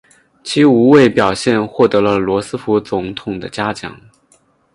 [0.43, 4.01] 其无畏表现获得了罗斯福总统的嘉奖。